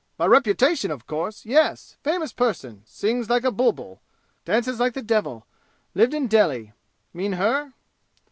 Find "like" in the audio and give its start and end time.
3.29-3.43, 4.79-4.93